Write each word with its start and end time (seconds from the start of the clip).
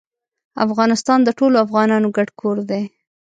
افغانستان 0.65 1.19
د 1.23 1.29
ټولو 1.39 1.55
افغانانو 1.65 2.07
ګډ 2.17 2.29
کور 2.41 2.57
دی. 2.69 2.83